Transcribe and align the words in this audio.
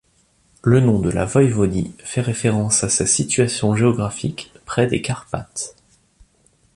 Le 0.63 0.79
nom 0.79 0.97
de 0.97 1.11
la 1.11 1.25
voïvodie 1.25 1.91
fait 1.99 2.21
référence 2.21 2.83
à 2.83 2.89
sa 2.89 3.05
situation 3.05 3.75
géographique 3.75 4.51
près 4.65 4.87
des 4.87 4.99
Carpates. 5.03 5.75